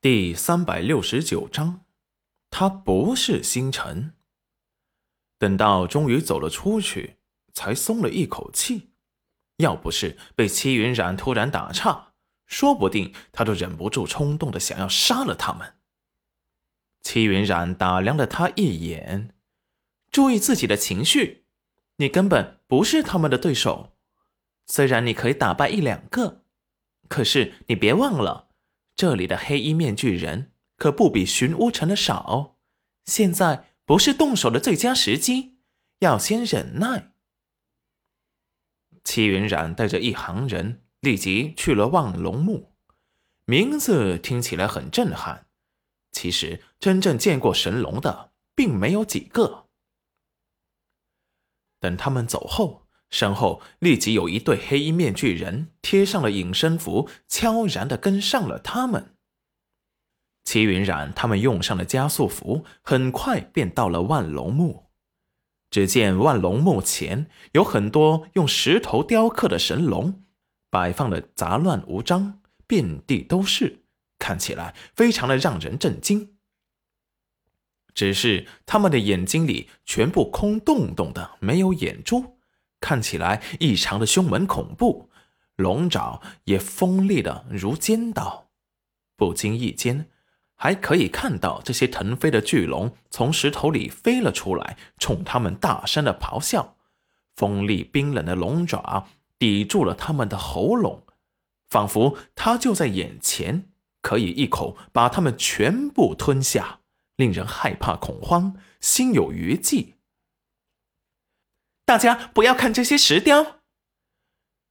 [0.00, 1.80] 第三百六十九章，
[2.50, 4.12] 他不是星辰。
[5.40, 7.16] 等到终于走了出去，
[7.52, 8.90] 才松了一口气。
[9.56, 12.12] 要不是被戚云染突然打岔，
[12.46, 15.74] 说不定他都忍不住冲动的想要杀了他们。
[17.02, 19.34] 戚云染打量了他一眼，
[20.12, 21.44] 注意自己的情绪，
[21.96, 23.96] 你根本不是他们的对手。
[24.68, 26.44] 虽然你可以打败一两个，
[27.08, 28.46] 可是你别忘了。
[28.98, 32.56] 这里的黑衣面具人可不比寻乌城的少，
[33.04, 35.60] 现在不是动手的最佳时机，
[36.00, 37.12] 要先忍耐。
[39.04, 42.72] 戚云染带着一行人立即去了望龙墓，
[43.44, 45.46] 名字听起来很震撼，
[46.10, 49.68] 其实真正见过神龙的并没有几个。
[51.78, 52.87] 等他们走后。
[53.10, 59.14] 身后立即有一对黑衣面具人贴上了隐身符，悄然的跟上了他们。
[60.44, 64.86] 齐云染他们用上了加速符，很快便到了万龙墓。
[65.70, 70.24] 只见万龙墓前有很多用石头雕刻的神龙，
[70.70, 73.84] 摆放的杂乱无章，遍地都是，
[74.18, 76.36] 看起来非常的让人震惊。
[77.92, 82.37] 只是他们的眼睛里全部空洞洞的，没有眼珠。
[82.80, 85.10] 看起来异常的凶猛恐怖，
[85.56, 88.48] 龙爪也锋利的如尖刀，
[89.16, 90.08] 不经意间
[90.54, 96.76] 还可以看到这些腾飞的巨龙从石头里飞了出来，冲他们大声的咆哮。
[97.36, 99.06] 锋利冰冷的龙爪
[99.38, 101.04] 抵住了他们的喉咙，
[101.68, 103.70] 仿佛它就在眼前，
[104.02, 106.80] 可以一口把他们全部吞下，
[107.14, 109.97] 令人害怕恐慌，心有余悸。
[111.88, 113.60] 大家不要看这些石雕！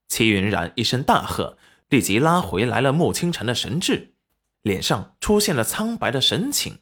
[0.07, 1.57] 齐云染一声大喝，
[1.89, 4.13] 立即拉回来了穆清晨的神智，
[4.61, 6.77] 脸上出现了苍白的神情。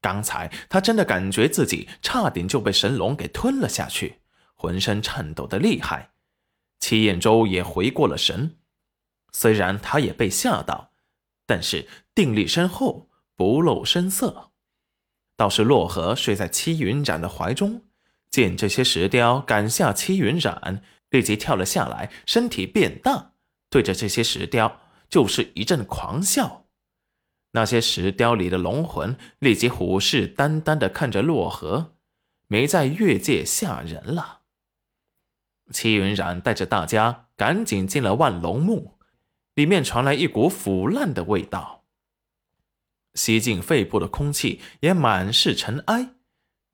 [0.00, 4.20] 刚才他真的感觉自己差点就被神龙给吞了下去，
[4.54, 6.12] 浑身颤抖的厉害。
[6.80, 8.56] 齐彦周也回过了神，
[9.30, 10.92] 虽然他也被吓到，
[11.44, 14.52] 但是定力深厚，不露声色。
[15.36, 17.82] 倒是洛河睡在齐云染的怀中。
[18.36, 23.32] 见这些石雕赶下戚云染，立即跳了下来，身体变大，
[23.70, 26.66] 对着这些石雕就是一阵狂笑。
[27.52, 31.94] 那些石雕里的龙魂立即虎视眈眈地看着洛河，
[32.46, 34.42] 没再越界吓人了。
[35.70, 38.98] 戚云染带着大家赶紧进了万龙墓，
[39.54, 41.84] 里面传来一股腐烂的味道，
[43.14, 46.15] 吸进肺部的空气也满是尘埃。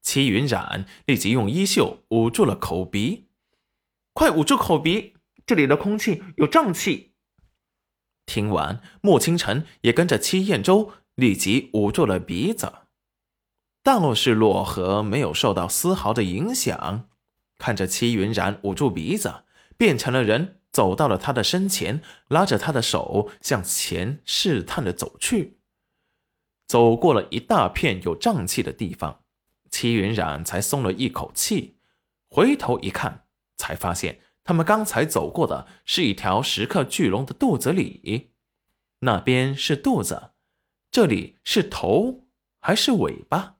[0.02, 3.28] 齐云染立即用衣袖捂住了口鼻，
[4.12, 5.14] 快捂住口鼻，
[5.46, 7.14] 这里的空气有瘴气。
[8.26, 12.72] 听完，穆清晨也跟着戚彦州立即捂住了鼻子。
[13.82, 17.08] 倒是洛河没有受到丝毫的影响，
[17.58, 19.44] 看着戚云染捂住鼻子，
[19.76, 25.58] 变成了人，走到了他的身前，拉着他的手向前试探的走去。
[26.68, 29.21] 走过了一大片有瘴气的地方。
[29.72, 31.78] 戚云染才松了一口气，
[32.28, 38.34] 回头一看，才发现他们刚才走过的是一条石刻巨龙的肚子里，
[39.00, 40.32] 那边是肚子，
[40.90, 42.28] 这里是头
[42.60, 43.56] 还是尾巴？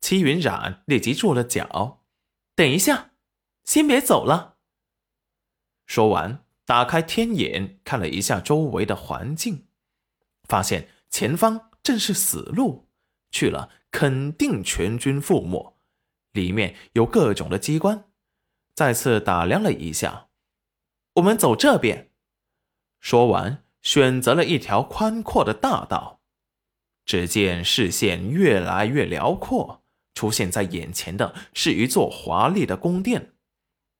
[0.00, 2.04] 戚云染立即住了脚，
[2.54, 3.12] 等一下，
[3.64, 4.58] 先别走了。
[5.86, 9.66] 说完，打开天眼看了一下周围的环境，
[10.44, 12.90] 发现前方正是死路，
[13.30, 13.70] 去了。
[13.90, 15.76] 肯定全军覆没，
[16.32, 18.04] 里面有各种的机关。
[18.74, 20.28] 再次打量了一下，
[21.14, 22.10] 我们走这边。
[23.00, 26.20] 说完，选择了一条宽阔的大道。
[27.04, 29.82] 只见视线越来越辽阔，
[30.14, 33.32] 出现在眼前的是一座华丽的宫殿，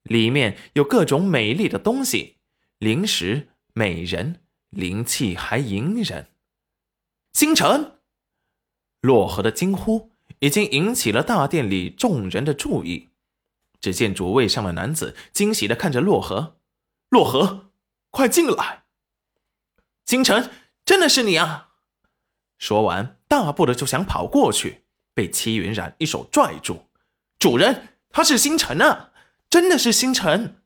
[0.02, 2.36] 里面有各种美丽的东西，
[2.78, 6.28] 灵石、美人、灵气，还迎人。
[7.32, 7.97] 星辰。
[9.08, 10.10] 洛河的惊呼
[10.40, 13.08] 已经引起了大殿里众人的注意。
[13.80, 16.58] 只见主位上的男子惊喜的看着洛河
[17.08, 17.70] ：“洛河，
[18.10, 18.84] 快进来！”
[20.04, 20.50] 星辰，
[20.84, 21.70] 真的是你啊！
[22.58, 24.84] 说完，大步的就想跑过去，
[25.14, 26.90] 被戚云染一手拽住
[27.40, 29.12] ：“主人，他是星辰啊，
[29.48, 30.60] 真的是星辰！”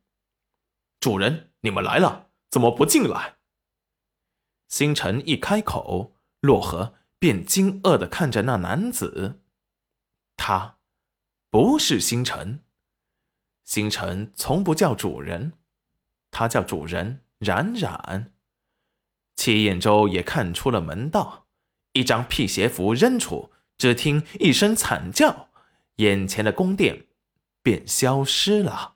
[0.99, 3.37] 主人，你们来了，怎么不进来？
[4.67, 6.95] 星辰一开口，洛河。
[7.23, 9.39] 便惊愕的看着那男子，
[10.37, 10.79] 他
[11.51, 12.65] 不是星辰，
[13.65, 15.53] 星辰从不叫主人，
[16.33, 18.33] 他叫主人冉冉。
[19.37, 21.47] 齐彦周也看出了门道，
[21.93, 25.49] 一张辟邪符扔出，只听一声惨叫，
[25.99, 27.07] 眼前的宫殿
[27.63, 28.92] 便消失了。